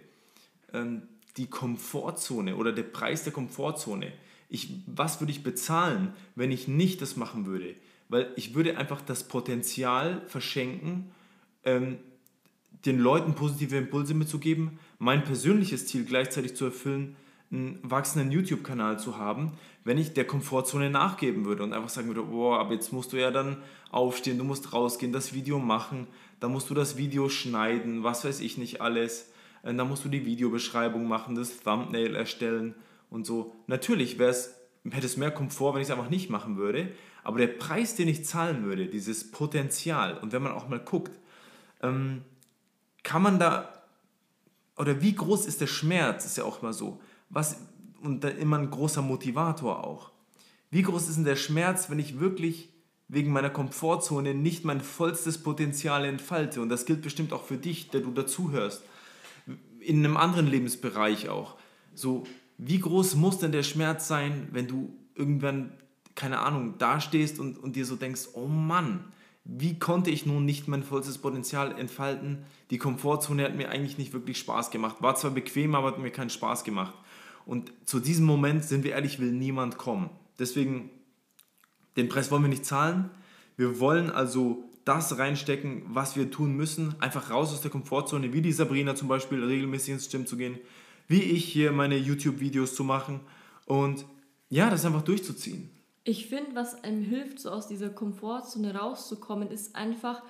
[0.74, 1.04] ähm,
[1.38, 4.14] die Komfortzone oder der Preis der Komfortzone.
[4.52, 7.74] Ich, was würde ich bezahlen, wenn ich nicht das machen würde?
[8.12, 11.12] weil ich würde einfach das Potenzial verschenken,
[11.64, 11.98] ähm,
[12.86, 17.16] den Leuten positive Impulse mitzugeben, mein persönliches Ziel gleichzeitig zu erfüllen,
[17.52, 19.54] einen wachsenden YouTube-Kanal zu haben,
[19.86, 23.18] wenn ich der Komfortzone nachgeben würde und einfach sagen würde, boah, aber jetzt musst du
[23.18, 23.58] ja dann
[23.92, 26.08] aufstehen, du musst rausgehen, das Video machen,
[26.42, 29.32] dann musst du das Video schneiden, was weiß ich nicht alles,
[29.64, 32.76] äh, dann musst du die Videobeschreibung machen, das Thumbnail erstellen
[33.12, 33.54] und so.
[33.68, 36.92] Natürlich hätte es mehr Komfort, wenn ich es einfach nicht machen würde,
[37.24, 41.12] aber der Preis, den ich zahlen würde, dieses Potenzial, und wenn man auch mal guckt,
[41.84, 42.24] ähm,
[43.04, 43.84] kann man da,
[44.78, 47.58] oder wie groß ist der Schmerz, ist ja auch immer so, was,
[48.02, 50.12] und immer ein großer Motivator auch.
[50.72, 52.70] Wie groß ist denn der Schmerz, wenn ich wirklich
[53.08, 56.62] wegen meiner Komfortzone nicht mein vollstes Potenzial entfalte?
[56.62, 58.84] Und das gilt bestimmt auch für dich, der du dazuhörst.
[59.80, 61.58] In einem anderen Lebensbereich auch.
[61.94, 62.24] So,
[62.64, 65.72] wie groß muss denn der Schmerz sein, wenn du irgendwann,
[66.14, 69.06] keine Ahnung, dastehst und, und dir so denkst, oh Mann,
[69.44, 72.46] wie konnte ich nun nicht mein vollstes Potenzial entfalten?
[72.70, 74.98] Die Komfortzone hat mir eigentlich nicht wirklich Spaß gemacht.
[75.00, 76.94] War zwar bequem, aber hat mir keinen Spaß gemacht.
[77.48, 80.12] Und zu diesem Moment, sind wir ehrlich, will niemand kommen.
[80.38, 80.92] Deswegen,
[81.98, 83.10] den Preis wollen wir nicht zahlen.
[83.58, 86.94] Wir wollen also das reinstecken, was wir tun müssen.
[87.02, 90.60] Einfach raus aus der Komfortzone, wie die Sabrina zum Beispiel, regelmäßig ins Gym zu gehen.
[91.12, 93.20] Wie ich hier meine YouTube-Videos zu machen.
[93.66, 94.06] Und
[94.50, 95.70] ja, das einfach durchzuziehen.
[96.06, 100.24] Ich finde, was einem hilft, so aus dieser Komfortzone rauszukommen, ist einfach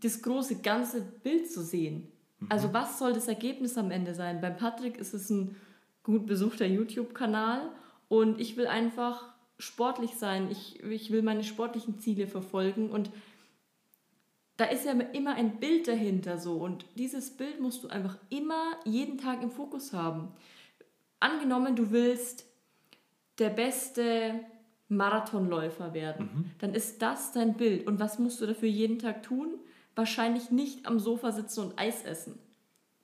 [0.00, 2.08] das große ganze Bild zu sehen.
[2.40, 2.46] Mhm.
[2.50, 4.40] Also was soll das Ergebnis am Ende sein?
[4.40, 5.54] Beim Patrick ist es ein
[6.02, 7.70] gut besuchter YouTube-Kanal
[8.08, 9.28] und ich will einfach
[9.60, 10.50] sportlich sein.
[10.50, 13.10] Ich, ich will meine sportlichen Ziele verfolgen und
[14.56, 18.76] da ist ja immer ein Bild dahinter so und dieses Bild musst du einfach immer
[18.84, 20.28] jeden Tag im Fokus haben.
[21.20, 22.44] Angenommen, du willst
[23.38, 24.40] der beste
[24.88, 26.44] Marathonläufer werden, mhm.
[26.58, 27.86] dann ist das dein Bild.
[27.86, 29.54] Und was musst du dafür jeden Tag tun?
[29.94, 32.38] Wahrscheinlich nicht am Sofa sitzen und Eis essen.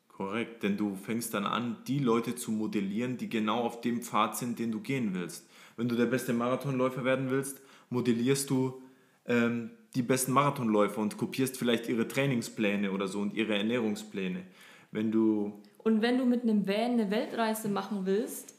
[0.09, 4.37] Korrekt, denn du fängst dann an, die Leute zu modellieren, die genau auf dem Pfad
[4.37, 5.49] sind, den du gehen willst.
[5.77, 8.83] Wenn du der beste Marathonläufer werden willst, modellierst du
[9.27, 14.43] ähm, die besten Marathonläufer und kopierst vielleicht ihre Trainingspläne oder so und ihre Ernährungspläne.
[14.91, 18.55] Wenn du und wenn du mit einem Van eine Weltreise machen willst,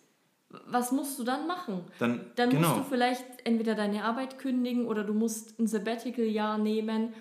[0.68, 1.82] was musst du dann machen?
[2.00, 2.70] Dann, dann genau.
[2.70, 7.14] musst du vielleicht entweder deine Arbeit kündigen oder du musst ein Sabbatical-Jahr nehmen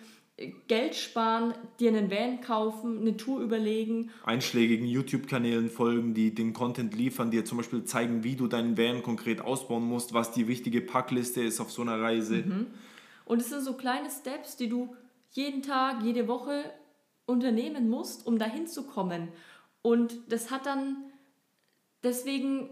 [0.68, 4.10] Geld sparen, dir einen Van kaufen, eine Tour überlegen.
[4.24, 9.02] Einschlägigen YouTube-Kanälen folgen, die den Content liefern, dir zum Beispiel zeigen, wie du deinen Van
[9.02, 12.36] konkret ausbauen musst, was die wichtige Packliste ist auf so einer Reise.
[12.36, 12.66] Mhm.
[13.28, 14.96] Und es sind so kleine Steps, die du
[15.32, 16.64] jeden Tag, jede Woche
[17.26, 19.28] unternehmen musst, um dahin zu kommen.
[19.82, 20.96] Und das hat dann
[22.02, 22.70] deswegen,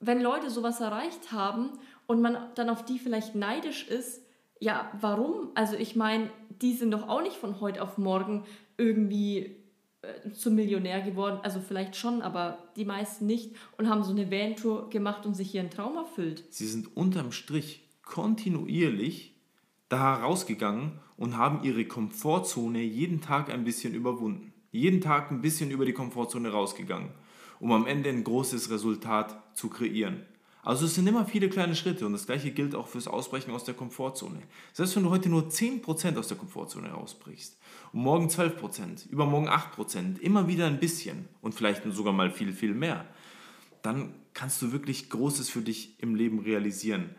[0.00, 1.70] wenn Leute sowas erreicht haben
[2.08, 4.26] und man dann auf die vielleicht neidisch ist,
[4.58, 5.50] ja, warum?
[5.54, 8.44] Also ich meine, die sind doch auch nicht von heute auf morgen
[8.76, 9.56] irgendwie
[10.02, 11.38] äh, zum Millionär geworden.
[11.44, 15.54] Also vielleicht schon, aber die meisten nicht und haben so eine Van-Tour gemacht und sich
[15.54, 16.42] ihren Traum erfüllt.
[16.50, 19.31] Sie sind unterm Strich kontinuierlich
[19.92, 24.52] da rausgegangen und haben ihre Komfortzone jeden Tag ein bisschen überwunden.
[24.70, 27.10] Jeden Tag ein bisschen über die Komfortzone rausgegangen,
[27.60, 30.22] um am Ende ein großes Resultat zu kreieren.
[30.64, 33.64] Also es sind immer viele kleine Schritte und das gleiche gilt auch fürs Ausbrechen aus
[33.64, 34.40] der Komfortzone.
[34.72, 37.58] Selbst wenn du heute nur 10% aus der Komfortzone rausbrichst
[37.92, 42.74] und morgen 12%, übermorgen 8%, immer wieder ein bisschen und vielleicht sogar mal viel, viel
[42.74, 43.06] mehr,
[43.82, 47.10] dann kannst du wirklich Großes für dich im Leben realisieren.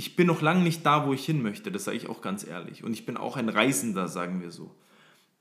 [0.00, 2.46] Ich bin noch lange nicht da, wo ich hin möchte, das sage ich auch ganz
[2.46, 2.84] ehrlich.
[2.84, 4.74] Und ich bin auch ein Reisender, sagen wir so.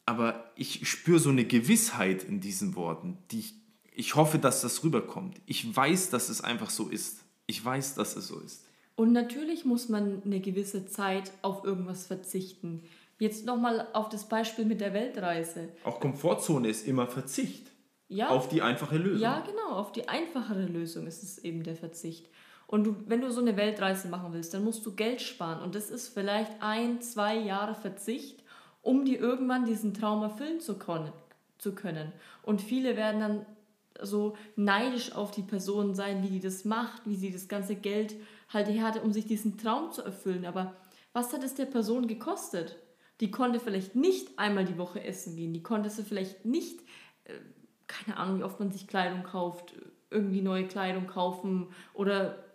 [0.05, 3.53] Aber ich spüre so eine Gewissheit in diesen Worten, die ich
[3.93, 5.39] ich hoffe, dass das rüberkommt.
[5.45, 7.21] Ich weiß, dass es einfach so ist.
[7.47, 8.65] Ich weiß, dass es so ist.
[8.95, 12.83] Und natürlich muss man eine gewisse Zeit auf irgendwas verzichten.
[13.17, 15.69] Jetzt nochmal auf das Beispiel mit der Weltreise.
[15.85, 17.71] Auch Komfortzone ist immer Verzicht.
[18.09, 18.27] Ja.
[18.27, 19.21] Auf die einfache Lösung.
[19.21, 19.77] Ja, genau.
[19.77, 22.27] Auf die einfachere Lösung ist es eben der Verzicht.
[22.69, 25.59] Und du, wenn du so eine Weltreise machen willst, dann musst du Geld sparen.
[25.63, 28.43] Und das ist vielleicht ein, zwei Jahre Verzicht,
[28.83, 32.13] um dir irgendwann diesen Traum erfüllen zu können.
[32.43, 33.45] Und viele werden dann
[33.99, 38.15] so neidisch auf die Person sein, wie die das macht, wie sie das ganze Geld
[38.49, 40.45] halt her hatte, um sich diesen Traum zu erfüllen.
[40.45, 40.75] Aber
[41.11, 42.77] was hat es der Person gekostet?
[43.19, 46.81] Die konnte vielleicht nicht einmal die Woche essen gehen, die konnte sie vielleicht nicht,
[47.23, 47.33] äh,
[47.87, 49.73] keine Ahnung, wie oft man sich Kleidung kauft,
[50.11, 52.45] irgendwie neue Kleidung kaufen oder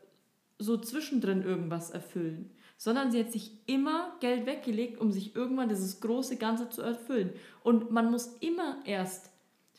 [0.58, 6.00] so zwischendrin irgendwas erfüllen, sondern sie hat sich immer Geld weggelegt, um sich irgendwann dieses
[6.00, 7.32] große Ganze zu erfüllen.
[7.62, 9.30] Und man muss immer erst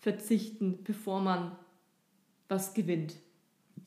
[0.01, 1.51] verzichten, bevor man
[2.47, 3.15] was gewinnt.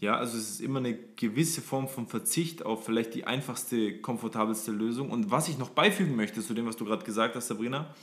[0.01, 4.71] Ja, also es ist immer eine gewisse Form von Verzicht auf vielleicht die einfachste, komfortabelste
[4.71, 5.11] Lösung.
[5.11, 7.95] Und was ich noch beifügen möchte zu dem, was du gerade gesagt hast, Sabrina,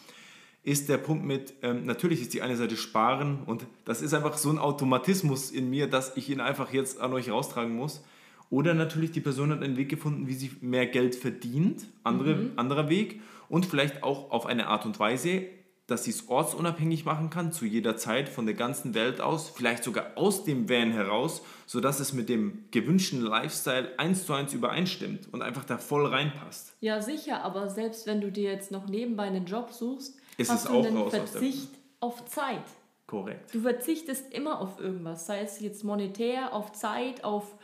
[0.64, 4.36] ist der Punkt mit, ähm, natürlich ist die eine Seite sparen und das ist einfach
[4.36, 8.04] so ein Automatismus in mir, dass ich ihn einfach jetzt an euch raustragen muss.
[8.50, 12.52] Oder natürlich die Person hat einen Weg gefunden, wie sie mehr Geld verdient, andere, mhm.
[12.56, 15.44] anderer Weg und vielleicht auch auf eine Art und Weise,
[15.88, 19.84] dass sie es ortsunabhängig machen kann, zu jeder Zeit von der ganzen Welt aus, vielleicht
[19.84, 25.32] sogar aus dem Van heraus, sodass es mit dem gewünschten Lifestyle eins zu eins übereinstimmt
[25.32, 26.76] und einfach da voll reinpasst.
[26.82, 30.66] Ja, sicher, aber selbst wenn du dir jetzt noch nebenbei einen Job suchst, ist hast
[30.66, 32.64] es du auch einen Verzicht auf Zeit.
[33.08, 33.54] Korrekt.
[33.54, 37.56] Du verzichtest immer auf irgendwas, sei es jetzt monetär, auf Zeit, auf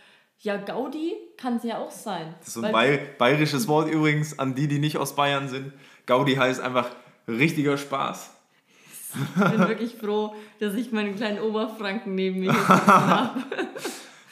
[0.42, 2.34] ja, Gaudi kann es ja auch sein.
[2.40, 5.72] Das ist so ein bayerisches Wort übrigens an die, die nicht aus Bayern sind.
[6.08, 6.90] Gaudi heißt einfach
[7.28, 8.32] richtiger Spaß.
[9.14, 13.44] Ich bin wirklich froh, dass ich meinen kleinen Oberfranken neben mir habe.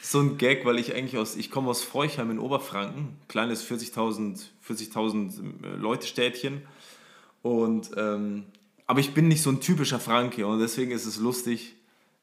[0.00, 4.40] so ein Gag, weil ich eigentlich aus, ich komme aus Freuchheim in Oberfranken, kleines 40.000
[4.62, 4.92] 40
[5.78, 6.62] Leute Städtchen.
[7.42, 8.46] Und, ähm,
[8.86, 11.76] aber ich bin nicht so ein typischer Franke und deswegen ist es lustig,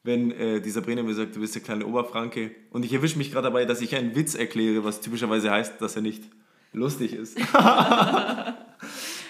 [0.07, 2.51] wenn äh, die Sabrina mir sagt, du bist der kleine Oberfranke.
[2.71, 5.95] Und ich erwische mich gerade dabei, dass ich einen Witz erkläre, was typischerweise heißt, dass
[5.95, 6.23] er nicht
[6.73, 7.37] lustig ist.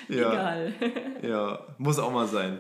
[0.09, 0.31] Ja.
[0.31, 0.73] Egal.
[1.21, 2.59] ja, muss auch mal sein.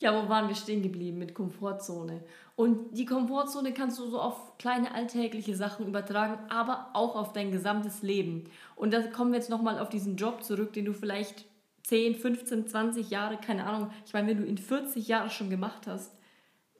[0.00, 2.22] Ja, wo waren wir stehen geblieben mit Komfortzone?
[2.56, 7.52] Und die Komfortzone kannst du so auf kleine alltägliche Sachen übertragen, aber auch auf dein
[7.52, 8.44] gesamtes Leben.
[8.76, 11.46] Und da kommen wir jetzt nochmal auf diesen Job zurück, den du vielleicht
[11.84, 15.86] 10, 15, 20 Jahre, keine Ahnung, ich meine, wenn du ihn 40 Jahre schon gemacht
[15.86, 16.12] hast,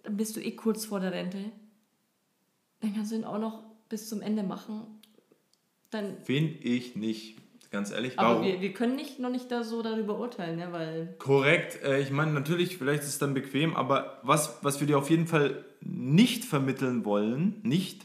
[0.03, 1.53] dann bist du eh kurz vor der Rente.
[2.81, 4.83] Dann kannst du ihn auch noch bis zum Ende machen.
[5.91, 7.37] Dann Finde ich nicht
[7.71, 8.19] ganz ehrlich.
[8.19, 8.47] Aber warum?
[8.47, 11.15] Wir, wir können nicht, noch nicht da so darüber urteilen, ja, weil...
[11.19, 11.83] Korrekt.
[11.83, 15.11] Äh, ich meine, natürlich, vielleicht ist es dann bequem, aber was, was wir dir auf
[15.11, 18.05] jeden Fall nicht vermitteln wollen, nicht,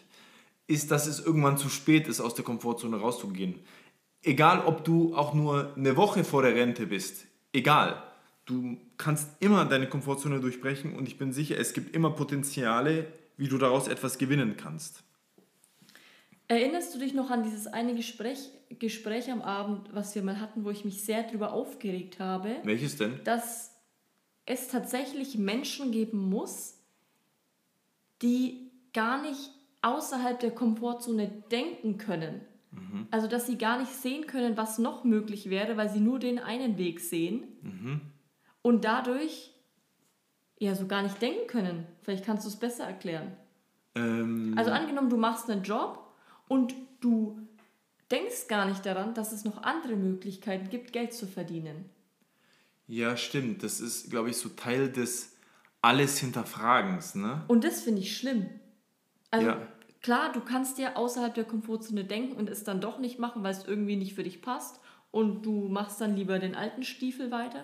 [0.68, 3.56] ist, dass es irgendwann zu spät ist, aus der Komfortzone rauszugehen.
[4.24, 8.04] Egal, ob du auch nur eine Woche vor der Rente bist, egal.
[8.48, 13.06] Du kannst immer deine Komfortzone durchbrechen und ich bin sicher, es gibt immer Potenziale,
[13.36, 15.04] wie du daraus etwas gewinnen kannst.
[16.48, 20.64] Erinnerst du dich noch an dieses eine Gespräch, Gespräch am Abend, was wir mal hatten,
[20.64, 22.56] wo ich mich sehr darüber aufgeregt habe?
[22.64, 23.20] Welches denn?
[23.26, 23.74] Dass
[24.46, 26.76] es tatsächlich Menschen geben muss,
[28.22, 32.40] die gar nicht außerhalb der Komfortzone denken können.
[32.72, 33.08] Mhm.
[33.12, 36.40] Also, dass sie gar nicht sehen können, was noch möglich wäre, weil sie nur den
[36.40, 37.44] einen Weg sehen.
[37.62, 38.02] Mhm.
[38.68, 39.54] Und dadurch
[40.60, 41.86] ja so gar nicht denken können.
[42.02, 43.32] Vielleicht kannst du es besser erklären.
[43.96, 44.56] Ähm.
[44.58, 46.06] Also angenommen, du machst einen Job
[46.50, 47.40] und du
[48.12, 51.86] denkst gar nicht daran, dass es noch andere Möglichkeiten gibt, Geld zu verdienen.
[52.88, 53.64] Ja, stimmt.
[53.64, 55.38] Das ist, glaube ich, so Teil des
[55.82, 57.16] alles Hinterfragens.
[57.16, 57.46] Ne?
[57.48, 58.50] Und das finde ich schlimm.
[59.32, 59.68] Also ja.
[60.02, 63.54] klar, du kannst dir außerhalb der Komfortzone denken und es dann doch nicht machen, weil
[63.54, 67.64] es irgendwie nicht für dich passt und du machst dann lieber den alten Stiefel weiter.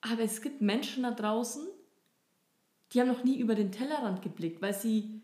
[0.00, 1.66] Aber es gibt Menschen da draußen,
[2.92, 5.20] die haben noch nie über den Tellerrand geblickt, weil sie,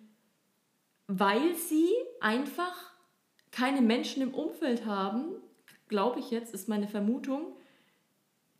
[1.06, 1.88] weil sie
[2.20, 2.92] einfach
[3.50, 5.26] keine Menschen im Umfeld haben,
[5.88, 7.54] glaube ich jetzt, ist meine Vermutung,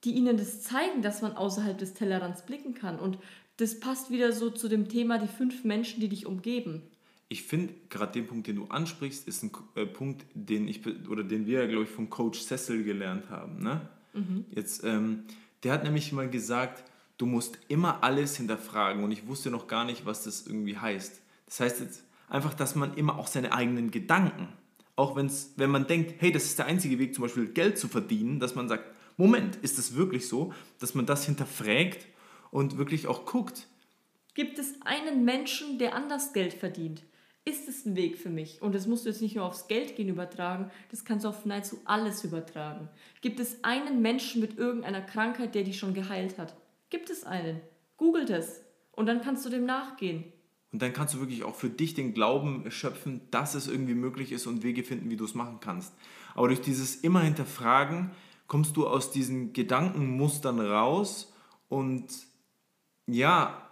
[0.04, 2.98] die ihnen das zeigen, dass man außerhalb des Tellerrands blicken kann.
[2.98, 3.18] Und
[3.56, 6.82] das passt wieder so zu dem Thema die fünf Menschen, die dich umgeben.
[7.28, 11.24] Ich finde, gerade den Punkt, den du ansprichst, ist ein äh, Punkt, den ich oder
[11.24, 13.62] den wir, glaube ich, vom Coach Cecil gelernt haben.
[13.62, 13.88] Ne?
[14.12, 14.44] Mhm.
[14.50, 15.24] Jetzt, ähm,
[15.64, 16.84] der hat nämlich mal gesagt,
[17.18, 21.20] du musst immer alles hinterfragen und ich wusste noch gar nicht, was das irgendwie heißt.
[21.46, 24.48] Das heißt jetzt, einfach, dass man immer auch seine eigenen Gedanken,
[24.96, 27.88] auch wenn's, wenn man denkt, hey, das ist der einzige Weg, zum Beispiel Geld zu
[27.88, 28.84] verdienen, dass man sagt,
[29.16, 32.06] Moment, ist das wirklich so, dass man das hinterfragt
[32.50, 33.66] und wirklich auch guckt.
[34.34, 37.02] Gibt es einen Menschen, der anders Geld verdient?
[37.46, 38.62] Ist es ein Weg für mich?
[38.62, 41.44] Und das musst du jetzt nicht nur aufs Geld gehen übertragen, das kannst du auf
[41.44, 42.88] nahezu alles übertragen.
[43.20, 46.54] Gibt es einen Menschen mit irgendeiner Krankheit, der dich schon geheilt hat?
[46.88, 47.60] Gibt es einen?
[47.98, 50.24] Googelt es und dann kannst du dem nachgehen.
[50.72, 54.32] Und dann kannst du wirklich auch für dich den Glauben schöpfen, dass es irgendwie möglich
[54.32, 55.92] ist und Wege finden, wie du es machen kannst.
[56.34, 58.10] Aber durch dieses immer hinterfragen
[58.48, 61.32] kommst du aus diesen Gedankenmustern raus
[61.68, 62.06] und
[63.06, 63.63] ja,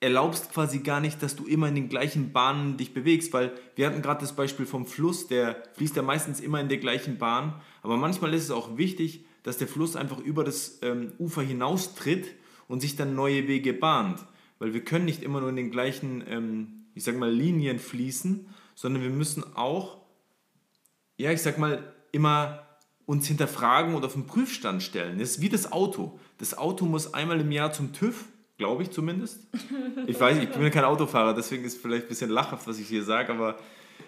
[0.00, 3.86] erlaubst quasi gar nicht, dass du immer in den gleichen Bahnen dich bewegst, weil wir
[3.86, 7.60] hatten gerade das Beispiel vom Fluss, der fließt ja meistens immer in der gleichen Bahn,
[7.82, 12.26] aber manchmal ist es auch wichtig, dass der Fluss einfach über das ähm, Ufer hinaustritt
[12.66, 14.24] und sich dann neue Wege bahnt
[14.60, 18.46] weil wir können nicht immer nur in den gleichen, ähm, ich sag mal, Linien fließen,
[18.76, 19.98] sondern wir müssen auch,
[21.16, 22.66] ja, ich sag mal, immer
[23.06, 25.18] uns hinterfragen und auf den Prüfstand stellen.
[25.18, 26.20] Das ist wie das Auto.
[26.38, 28.26] Das Auto muss einmal im Jahr zum TÜV,
[28.60, 29.46] glaube ich zumindest.
[30.06, 32.88] Ich weiß, ich bin kein Autofahrer, deswegen ist es vielleicht ein bisschen lachhaft, was ich
[32.88, 33.56] hier sage, aber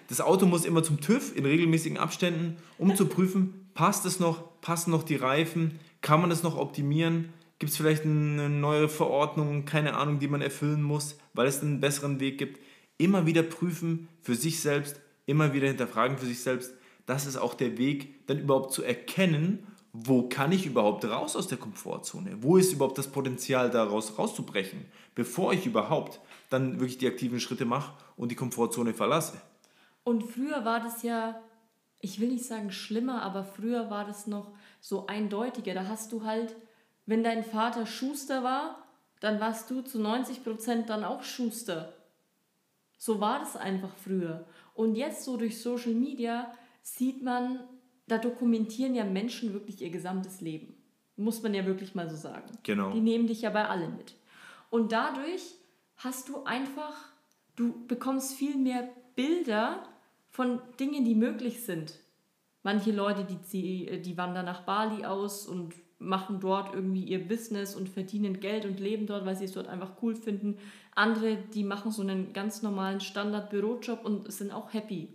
[0.09, 4.61] das Auto muss immer zum TÜV in regelmäßigen Abständen, um zu prüfen, passt es noch,
[4.61, 9.65] passen noch die Reifen, kann man es noch optimieren, Gibt es vielleicht eine neue Verordnung,
[9.65, 12.59] keine Ahnung, die man erfüllen muss, weil es einen besseren Weg gibt?
[12.99, 16.75] Immer wieder prüfen für sich selbst, immer wieder hinterfragen für sich selbst.
[17.07, 21.49] Das ist auch der Weg, dann überhaupt zu erkennen, wo kann ich überhaupt raus aus
[21.49, 22.43] der Komfortzone?
[22.43, 27.67] Wo ist überhaupt das Potenzial, daraus rauszubrechen, bevor ich überhaupt dann wirklich die aktiven Schritte
[27.67, 29.41] mache und die Komfortzone verlasse?
[30.03, 31.41] Und früher war das ja,
[32.01, 35.75] ich will nicht sagen schlimmer, aber früher war das noch so eindeutiger.
[35.75, 36.57] Da hast du halt,
[37.05, 38.79] wenn dein Vater Schuster war,
[39.21, 41.93] dann warst du zu 90 Prozent dann auch Schuster.
[42.97, 44.47] So war das einfach früher.
[44.75, 46.51] Und jetzt so durch Social Media
[46.83, 47.61] sieht man,
[48.07, 50.75] da dokumentieren ja Menschen wirklich ihr gesamtes Leben.
[51.17, 52.51] Muss man ja wirklich mal so sagen.
[52.63, 52.93] Genau.
[52.93, 54.15] Die nehmen dich ja bei allem mit.
[54.71, 55.43] Und dadurch
[55.97, 56.97] hast du einfach,
[57.57, 59.87] du bekommst viel mehr Bilder
[60.31, 61.95] von Dingen, die möglich sind.
[62.63, 67.89] Manche Leute, die, die wandern nach Bali aus und machen dort irgendwie ihr Business und
[67.89, 70.59] verdienen Geld und leben dort, weil sie es dort einfach cool finden.
[70.95, 75.09] Andere, die machen so einen ganz normalen Standard-Bürojob und sind auch happy.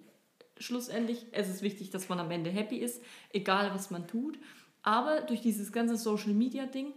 [0.59, 4.39] Schlussendlich, es ist wichtig, dass man am Ende happy ist, egal was man tut.
[4.81, 6.93] Aber durch dieses ganze Social-Media-Ding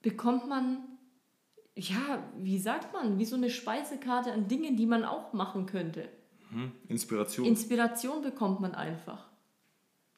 [0.00, 0.78] bekommt man,
[1.74, 6.08] ja, wie sagt man, wie so eine Speisekarte an Dingen, die man auch machen könnte.
[6.50, 7.46] Hm, Inspiration.
[7.46, 9.26] Inspiration bekommt man einfach.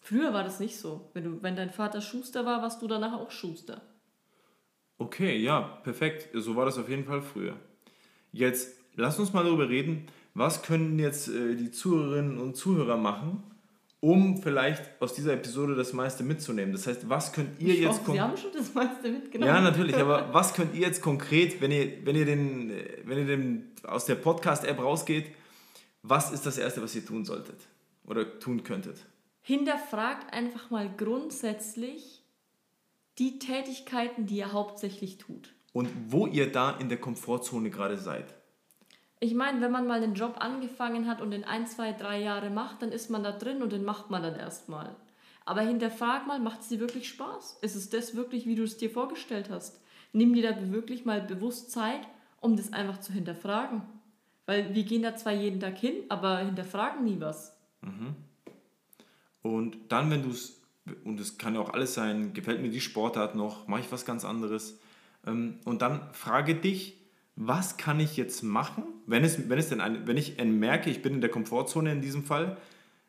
[0.03, 1.09] Früher war das nicht so.
[1.15, 3.81] Wenn, du, wenn dein Vater Schuster war, warst du danach auch Schuster.
[4.99, 6.29] Okay, ja, perfekt.
[6.35, 7.57] So war das auf jeden Fall früher.
[8.33, 13.43] Jetzt lass uns mal darüber reden, was können jetzt äh, die Zuhörerinnen und Zuhörer machen,
[14.01, 16.73] um vielleicht aus dieser Episode das meiste mitzunehmen.
[16.73, 18.01] Das heißt, was könnt ihr ich jetzt...
[18.01, 19.55] Hoffe, Sie haben schon das meiste mitgenommen.
[19.55, 22.73] Ja, natürlich, aber was könnt ihr jetzt konkret, wenn ihr, wenn ihr, den,
[23.05, 25.27] wenn ihr den, aus der Podcast-App rausgeht,
[26.03, 27.57] was ist das Erste, was ihr tun solltet
[28.05, 28.99] oder tun könntet?
[29.41, 32.23] Hinterfragt einfach mal grundsätzlich
[33.19, 35.55] die Tätigkeiten, die ihr hauptsächlich tut.
[35.73, 38.35] Und wo ihr da in der Komfortzone gerade seid.
[39.25, 42.51] Ich meine, wenn man mal einen Job angefangen hat und in ein, zwei, drei Jahre
[42.51, 44.95] macht, dann ist man da drin und den macht man dann erstmal.
[45.47, 47.57] Aber hinterfrag mal, macht es dir wirklich Spaß?
[47.63, 49.81] Ist es das wirklich, wie du es dir vorgestellt hast?
[50.13, 52.03] Nimm dir da wirklich mal bewusst Zeit,
[52.43, 53.81] um das einfach zu hinterfragen.
[54.45, 57.57] Weil wir gehen da zwar jeden Tag hin, aber hinterfragen nie was.
[57.81, 58.17] Mhm.
[59.41, 60.61] Und dann, wenn du es,
[61.03, 64.05] und es kann ja auch alles sein, gefällt mir die Sportart noch, mache ich was
[64.05, 64.79] ganz anderes.
[65.27, 67.01] Ähm, und dann frage dich,
[67.37, 71.03] was kann ich jetzt machen, wenn, es, wenn, es denn ein, wenn ich merke, ich
[71.03, 72.57] bin in der Komfortzone in diesem Fall,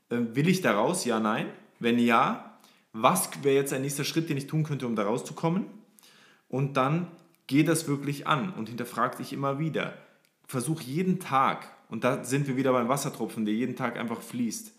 [0.09, 1.05] äh, will ich da raus?
[1.05, 1.47] Ja, nein.
[1.79, 2.57] Wenn ja,
[2.93, 5.65] was wäre jetzt ein nächster Schritt, den ich tun könnte, um da rauszukommen?
[6.47, 7.07] Und dann
[7.47, 9.97] geh das wirklich an und hinterfrag dich immer wieder.
[10.47, 14.73] Versuch jeden Tag, und da sind wir wieder beim Wassertropfen, der jeden Tag einfach fließt,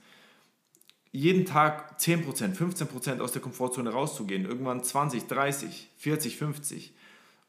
[1.12, 6.92] jeden Tag 10%, 15% aus der Komfortzone rauszugehen, irgendwann 20, 30, 40, 50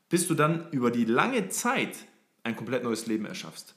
[0.09, 1.97] bis du dann über die lange Zeit
[2.47, 3.75] ein komplett neues Leben erschaffst.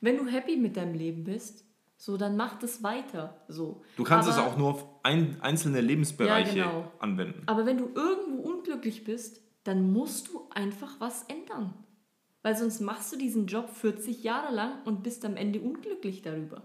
[0.00, 1.64] Wenn du happy mit deinem Leben bist,
[1.96, 3.44] so dann mach das weiter.
[3.48, 3.82] So.
[3.96, 6.92] Du kannst Aber, es auch nur auf ein, einzelne Lebensbereiche ja, genau.
[7.00, 7.42] anwenden.
[7.46, 11.74] Aber wenn du irgendwo unglücklich bist, dann musst du einfach was ändern.
[12.42, 16.62] Weil sonst machst du diesen Job 40 Jahre lang und bist am Ende unglücklich darüber.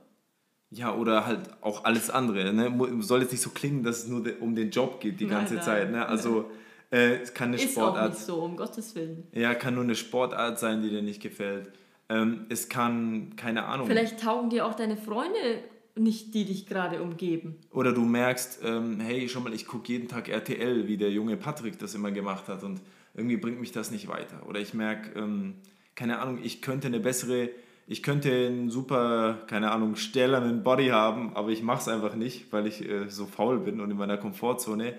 [0.69, 2.53] Ja, oder halt auch alles andere.
[2.53, 3.01] Ne?
[3.01, 5.63] Soll jetzt nicht so klingen, dass es nur um den Job geht die ganze nein,
[5.63, 5.91] Zeit.
[5.91, 6.05] Ne?
[6.07, 6.45] Also nein.
[6.93, 8.11] Äh, es kann eine ist Sportart.
[8.11, 9.27] Auch nicht so, um Gottes Willen.
[9.31, 11.71] Ja, kann nur eine Sportart sein, die dir nicht gefällt.
[12.07, 13.87] Ähm, es kann, keine Ahnung.
[13.87, 15.63] Vielleicht taugen dir auch deine Freunde
[15.95, 17.57] nicht, die dich gerade umgeben.
[17.71, 21.35] Oder du merkst, ähm, hey, schon mal, ich gucke jeden Tag RTL, wie der junge
[21.35, 22.79] Patrick das immer gemacht hat und
[23.15, 24.47] irgendwie bringt mich das nicht weiter.
[24.47, 25.55] Oder ich merke, ähm,
[25.95, 27.49] keine Ahnung, ich könnte eine bessere,
[27.87, 32.51] ich könnte einen super, keine Ahnung, stählernen Body haben, aber ich mache es einfach nicht,
[32.51, 34.93] weil ich äh, so faul bin und in meiner Komfortzone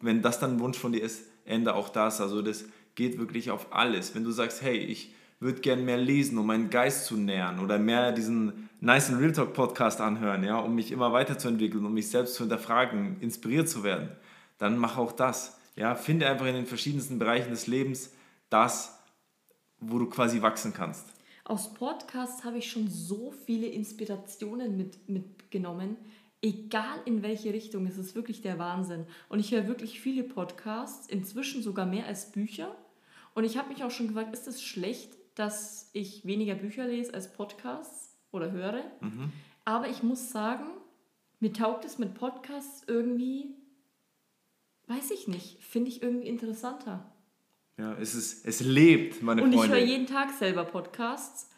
[0.00, 2.20] wenn das dann ein Wunsch von dir ist, ändere auch das.
[2.20, 4.14] Also das geht wirklich auf alles.
[4.14, 7.78] Wenn du sagst, hey, ich würde gern mehr lesen, um meinen Geist zu nähern oder
[7.78, 12.34] mehr diesen nice Real Talk Podcast anhören, ja, um mich immer weiterzuentwickeln, um mich selbst
[12.34, 14.08] zu hinterfragen, inspiriert zu werden,
[14.58, 15.58] dann mach auch das.
[15.76, 18.12] Ja, finde einfach in den verschiedensten Bereichen des Lebens
[18.48, 18.98] das,
[19.78, 21.06] wo du quasi wachsen kannst.
[21.44, 25.96] Aus Podcasts habe ich schon so viele Inspirationen mit, mitgenommen
[26.42, 29.06] egal in welche Richtung, es ist wirklich der Wahnsinn.
[29.28, 32.74] Und ich höre wirklich viele Podcasts, inzwischen sogar mehr als Bücher.
[33.34, 37.12] Und ich habe mich auch schon gefragt, ist es schlecht, dass ich weniger Bücher lese
[37.12, 38.82] als Podcasts oder höre?
[39.00, 39.32] Mhm.
[39.64, 40.66] Aber ich muss sagen,
[41.40, 43.54] mir taugt es mit Podcasts irgendwie,
[44.86, 47.12] weiß ich nicht, finde ich irgendwie interessanter.
[47.78, 49.74] Ja, es, ist, es lebt, meine Und Freunde.
[49.74, 51.50] Und ich höre jeden Tag selber Podcasts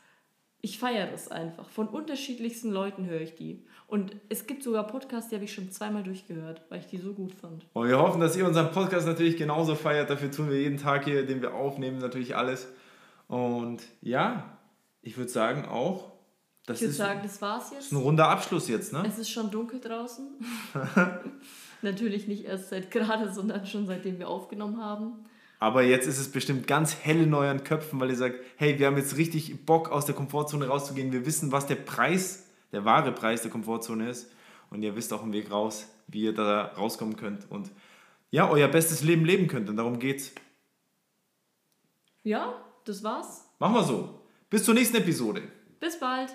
[0.61, 1.69] Ich feiere das einfach.
[1.69, 3.65] Von unterschiedlichsten Leuten höre ich die.
[3.87, 7.15] Und es gibt sogar Podcasts, die habe ich schon zweimal durchgehört, weil ich die so
[7.15, 7.65] gut fand.
[7.75, 10.11] Und wir hoffen, dass ihr unseren Podcast natürlich genauso feiert.
[10.11, 12.67] Dafür tun wir jeden Tag hier, den wir aufnehmen, natürlich alles.
[13.29, 14.59] Und ja,
[15.01, 16.13] ich würde sagen auch,
[16.67, 17.87] das ich würde ist, sagen, das war's jetzt.
[17.87, 19.05] ist ein runder Abschluss jetzt, ne?
[19.07, 20.27] Es ist schon dunkel draußen.
[21.83, 25.25] Natürlich nicht erst seit gerade, sondern schon seitdem wir aufgenommen haben.
[25.59, 28.87] Aber jetzt ist es bestimmt ganz hell in euren Köpfen, weil ihr sagt, hey, wir
[28.87, 31.13] haben jetzt richtig Bock aus der Komfortzone rauszugehen.
[31.13, 34.31] Wir wissen, was der Preis, der wahre Preis der Komfortzone ist.
[34.71, 37.71] Und ihr wisst auch einen Weg raus, wie ihr da rauskommen könnt und
[38.31, 39.69] ja, euer bestes Leben leben könnt.
[39.69, 40.33] Und darum geht's.
[42.23, 42.55] Ja,
[42.85, 43.49] das war's.
[43.59, 44.21] Machen wir so.
[44.51, 45.43] Bis zur nächsten Episode.
[45.81, 46.35] Bis bald.